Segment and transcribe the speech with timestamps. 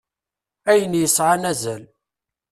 [0.71, 1.83] Ayen yesɛan azal.